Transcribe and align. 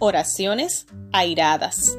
Oraciones 0.00 0.86
airadas. 1.12 1.98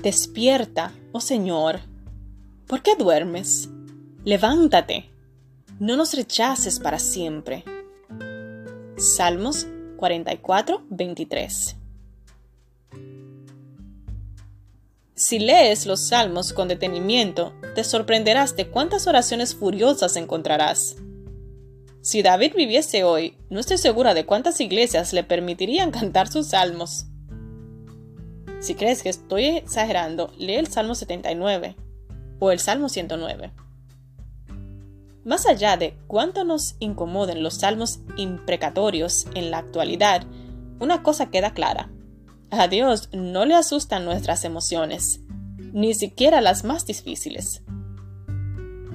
Despierta, 0.00 0.92
oh 1.10 1.20
Señor. 1.20 1.80
¿Por 2.68 2.82
qué 2.82 2.94
duermes? 2.94 3.68
Levántate. 4.24 5.10
No 5.80 5.96
nos 5.96 6.14
rechaces 6.14 6.78
para 6.78 7.00
siempre. 7.00 7.64
Salmos 8.96 9.66
44, 9.96 10.84
23. 10.88 11.76
Si 15.16 15.40
lees 15.40 15.84
los 15.86 16.06
salmos 16.06 16.52
con 16.52 16.68
detenimiento, 16.68 17.54
te 17.74 17.82
sorprenderás 17.82 18.54
de 18.54 18.68
cuántas 18.68 19.08
oraciones 19.08 19.56
furiosas 19.56 20.14
encontrarás. 20.14 20.94
Si 22.08 22.22
David 22.22 22.54
viviese 22.56 23.04
hoy, 23.04 23.36
no 23.50 23.60
estoy 23.60 23.76
segura 23.76 24.14
de 24.14 24.24
cuántas 24.24 24.62
iglesias 24.62 25.12
le 25.12 25.24
permitirían 25.24 25.90
cantar 25.90 26.28
sus 26.28 26.46
salmos. 26.46 27.04
Si 28.60 28.74
crees 28.74 29.02
que 29.02 29.10
estoy 29.10 29.44
exagerando, 29.44 30.32
lee 30.38 30.54
el 30.54 30.68
Salmo 30.68 30.94
79 30.94 31.76
o 32.38 32.50
el 32.50 32.60
Salmo 32.60 32.88
109. 32.88 33.52
Más 35.26 35.44
allá 35.46 35.76
de 35.76 35.98
cuánto 36.06 36.44
nos 36.44 36.76
incomoden 36.78 37.42
los 37.42 37.56
salmos 37.56 38.00
imprecatorios 38.16 39.26
en 39.34 39.50
la 39.50 39.58
actualidad, 39.58 40.22
una 40.80 41.02
cosa 41.02 41.28
queda 41.30 41.52
clara. 41.52 41.90
A 42.48 42.68
Dios 42.68 43.10
no 43.12 43.44
le 43.44 43.54
asustan 43.54 44.06
nuestras 44.06 44.46
emociones, 44.46 45.20
ni 45.58 45.92
siquiera 45.92 46.40
las 46.40 46.64
más 46.64 46.86
difíciles. 46.86 47.60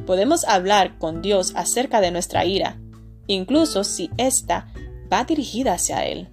Podemos 0.07 0.45
hablar 0.45 0.97
con 0.97 1.21
Dios 1.21 1.53
acerca 1.55 2.01
de 2.01 2.09
nuestra 2.09 2.43
ira, 2.45 2.79
incluso 3.27 3.83
si 3.83 4.09
ésta 4.17 4.67
va 5.11 5.23
dirigida 5.23 5.73
hacia 5.73 6.05
Él. 6.05 6.29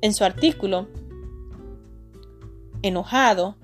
En 0.00 0.12
su 0.12 0.24
artículo, 0.24 0.88
enojado, 2.82 3.56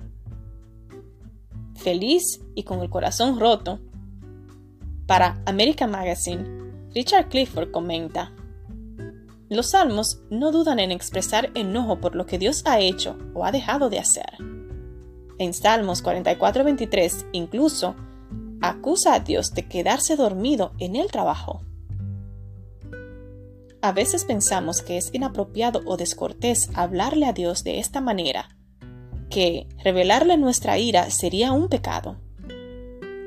feliz 1.76 2.40
y 2.54 2.62
con 2.62 2.80
el 2.80 2.90
corazón 2.90 3.38
roto, 3.38 3.80
para 5.06 5.42
American 5.44 5.90
Magazine, 5.90 6.44
Richard 6.94 7.28
Clifford 7.28 7.70
comenta, 7.70 8.32
Los 9.48 9.70
salmos 9.70 10.22
no 10.30 10.52
dudan 10.52 10.78
en 10.78 10.92
expresar 10.92 11.50
enojo 11.54 12.00
por 12.00 12.14
lo 12.14 12.26
que 12.26 12.38
Dios 12.38 12.62
ha 12.66 12.80
hecho 12.80 13.18
o 13.34 13.44
ha 13.44 13.52
dejado 13.52 13.90
de 13.90 13.98
hacer. 13.98 14.38
En 15.38 15.54
Salmos 15.54 16.04
44-23 16.04 17.28
incluso 17.32 17.96
acusa 18.60 19.14
a 19.14 19.20
Dios 19.20 19.52
de 19.52 19.66
quedarse 19.66 20.16
dormido 20.16 20.72
en 20.78 20.96
el 20.96 21.10
trabajo. 21.10 21.62
A 23.82 23.92
veces 23.92 24.24
pensamos 24.24 24.82
que 24.82 24.98
es 24.98 25.10
inapropiado 25.14 25.80
o 25.86 25.96
descortés 25.96 26.68
hablarle 26.74 27.26
a 27.26 27.32
Dios 27.32 27.64
de 27.64 27.78
esta 27.78 28.00
manera, 28.02 28.56
que 29.30 29.66
revelarle 29.82 30.36
nuestra 30.36 30.78
ira 30.78 31.10
sería 31.10 31.52
un 31.52 31.68
pecado. 31.68 32.18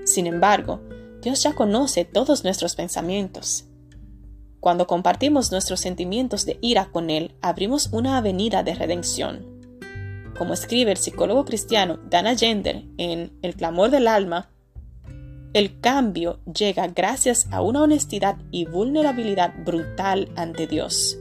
Sin 0.06 0.28
embargo, 0.28 0.82
Dios 1.22 1.42
ya 1.42 1.54
conoce 1.54 2.06
todos 2.06 2.44
nuestros 2.44 2.76
pensamientos. 2.76 3.66
Cuando 4.60 4.86
compartimos 4.86 5.52
nuestros 5.52 5.80
sentimientos 5.80 6.46
de 6.46 6.60
ira 6.62 6.90
con 6.92 7.10
Él, 7.10 7.36
abrimos 7.42 7.90
una 7.92 8.18
avenida 8.18 8.62
de 8.64 8.76
redención. 8.76 9.46
Como 10.38 10.54
escribe 10.54 10.92
el 10.92 10.98
psicólogo 10.98 11.46
cristiano 11.46 12.00
Dana 12.10 12.36
Gender 12.36 12.84
en 12.98 13.38
El 13.42 13.56
clamor 13.56 13.90
del 13.90 14.08
alma, 14.08 14.53
el 15.54 15.80
cambio 15.80 16.40
llega 16.46 16.88
gracias 16.88 17.48
a 17.52 17.62
una 17.62 17.84
honestidad 17.84 18.38
y 18.50 18.66
vulnerabilidad 18.66 19.54
brutal 19.64 20.30
ante 20.36 20.66
Dios. 20.66 21.18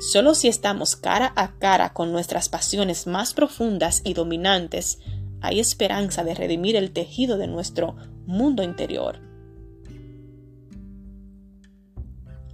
Solo 0.00 0.34
si 0.34 0.48
estamos 0.48 0.96
cara 0.96 1.32
a 1.36 1.52
cara 1.58 1.92
con 1.92 2.10
nuestras 2.10 2.48
pasiones 2.48 3.06
más 3.06 3.32
profundas 3.32 4.02
y 4.04 4.14
dominantes, 4.14 4.98
hay 5.40 5.60
esperanza 5.60 6.24
de 6.24 6.34
redimir 6.34 6.74
el 6.74 6.90
tejido 6.90 7.38
de 7.38 7.46
nuestro 7.46 7.94
mundo 8.26 8.64
interior. 8.64 9.20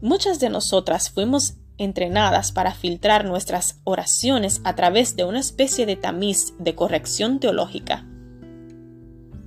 Muchas 0.03 0.39
de 0.39 0.50
nosotras 0.50 1.10
fuimos 1.10 1.55
entrenadas 1.78 2.53
para 2.53 2.75
filtrar 2.75 3.25
nuestras 3.25 3.81
oraciones 3.84 4.60
a 4.65 4.75
través 4.77 5.16
de 5.16 5.25
una 5.25 5.41
especie 5.41 5.87
de 5.87 5.97
tamiz 5.97 6.53
de 6.59 6.75
corrección 6.75 7.41
teológica. 7.41 8.09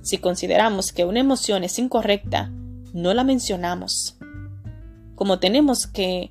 Si 0.04 0.18
consideramos 0.18 0.92
que 0.92 1.06
una 1.06 1.20
emoción 1.20 1.64
es 1.64 1.78
incorrecta, 1.78 2.50
no 2.92 3.14
la 3.14 3.24
mencionamos. 3.24 4.18
Como 5.14 5.38
tenemos 5.38 5.86
que 5.86 6.30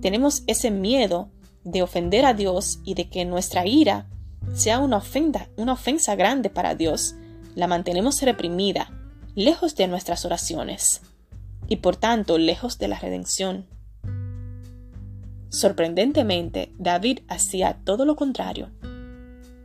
tenemos 0.00 0.44
ese 0.46 0.70
miedo 0.70 1.28
de 1.64 1.82
ofender 1.82 2.24
a 2.24 2.34
Dios 2.34 2.78
y 2.84 2.94
de 2.94 3.10
que 3.10 3.24
nuestra 3.24 3.66
ira 3.66 4.06
sea 4.54 4.78
una 4.78 4.98
ofenda, 4.98 5.48
una 5.56 5.72
ofensa 5.72 6.14
grande 6.14 6.50
para 6.50 6.76
Dios, 6.76 7.16
la 7.56 7.66
mantenemos 7.66 8.22
reprimida, 8.22 8.92
lejos 9.34 9.74
de 9.74 9.88
nuestras 9.88 10.24
oraciones 10.24 11.00
y 11.66 11.76
por 11.76 11.96
tanto 11.96 12.38
lejos 12.38 12.78
de 12.78 12.86
la 12.86 13.00
redención. 13.00 13.66
Sorprendentemente, 15.48 16.72
David 16.78 17.20
hacía 17.26 17.80
todo 17.82 18.04
lo 18.04 18.14
contrario. 18.14 18.70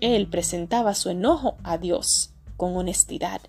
Él 0.02 0.28
presentaba 0.30 0.96
su 0.96 1.12
enojo 1.12 1.58
a 1.64 1.78
Dios 1.78 2.34
con 2.58 2.76
honestidad. 2.76 3.42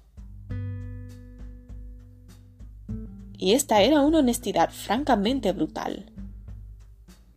Y 3.36 3.52
esta 3.52 3.82
era 3.82 4.00
una 4.02 4.18
honestidad 4.18 4.70
francamente 4.70 5.52
brutal. 5.52 6.12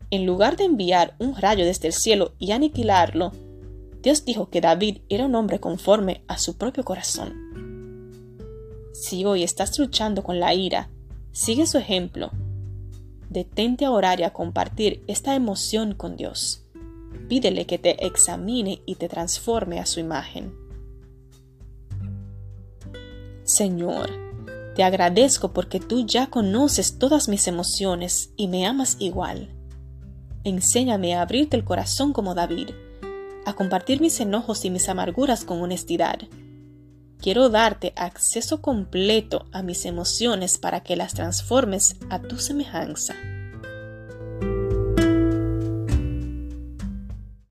En 0.09 0.25
lugar 0.25 0.57
de 0.57 0.65
enviar 0.65 1.15
un 1.19 1.35
rayo 1.35 1.63
desde 1.63 1.87
el 1.87 1.93
cielo 1.93 2.33
y 2.37 2.51
aniquilarlo, 2.51 3.31
Dios 4.01 4.25
dijo 4.25 4.49
que 4.49 4.61
David 4.61 4.97
era 5.09 5.25
un 5.25 5.35
hombre 5.35 5.59
conforme 5.59 6.23
a 6.27 6.37
su 6.37 6.57
propio 6.57 6.83
corazón. 6.83 7.51
Si 8.93 9.23
hoy 9.25 9.43
estás 9.43 9.77
luchando 9.79 10.23
con 10.23 10.39
la 10.39 10.53
ira, 10.53 10.89
sigue 11.31 11.65
su 11.65 11.77
ejemplo. 11.77 12.31
Detente 13.29 13.85
a 13.85 13.91
orar 13.91 14.19
y 14.19 14.23
a 14.23 14.33
compartir 14.33 15.03
esta 15.07 15.35
emoción 15.35 15.93
con 15.93 16.17
Dios. 16.17 16.65
Pídele 17.29 17.65
que 17.65 17.77
te 17.77 18.05
examine 18.05 18.81
y 18.85 18.95
te 18.95 19.07
transforme 19.07 19.79
a 19.79 19.85
su 19.85 19.99
imagen. 19.99 20.60
Señor, 23.51 24.09
te 24.77 24.83
agradezco 24.83 25.51
porque 25.51 25.81
tú 25.81 26.05
ya 26.05 26.27
conoces 26.27 26.97
todas 26.97 27.27
mis 27.27 27.49
emociones 27.49 28.31
y 28.37 28.47
me 28.47 28.65
amas 28.65 28.95
igual. 28.99 29.49
Enséñame 30.45 31.15
a 31.15 31.21
abrirte 31.21 31.57
el 31.57 31.65
corazón 31.65 32.13
como 32.13 32.33
David, 32.33 32.69
a 33.45 33.51
compartir 33.51 33.99
mis 33.99 34.21
enojos 34.21 34.63
y 34.63 34.69
mis 34.69 34.87
amarguras 34.87 35.43
con 35.43 35.61
honestidad. 35.61 36.19
Quiero 37.19 37.49
darte 37.49 37.91
acceso 37.97 38.61
completo 38.61 39.47
a 39.51 39.63
mis 39.63 39.85
emociones 39.85 40.57
para 40.57 40.79
que 40.79 40.95
las 40.95 41.13
transformes 41.13 41.97
a 42.09 42.19
tu 42.21 42.37
semejanza. 42.37 43.15